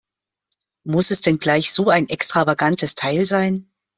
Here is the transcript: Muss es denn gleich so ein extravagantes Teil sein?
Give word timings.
Muss 0.83 1.11
es 1.11 1.21
denn 1.21 1.37
gleich 1.37 1.71
so 1.71 1.91
ein 1.91 2.09
extravagantes 2.09 2.95
Teil 2.95 3.27
sein? 3.27 3.69